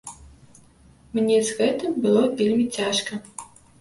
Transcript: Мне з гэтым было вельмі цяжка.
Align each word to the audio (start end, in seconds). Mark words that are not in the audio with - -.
Мне 1.17 1.37
з 1.49 1.57
гэтым 1.59 1.91
было 2.07 2.23
вельмі 2.41 2.67
цяжка. 2.79 3.21